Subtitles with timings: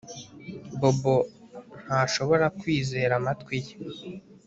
[0.79, 1.15] Bobo
[1.85, 3.73] ntashobora kwizera amatwi ye